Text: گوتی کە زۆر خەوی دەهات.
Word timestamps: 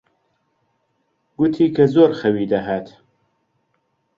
گوتی 1.37 1.65
کە 1.75 1.83
زۆر 1.93 2.11
خەوی 2.19 2.45
دەهات. 2.51 2.87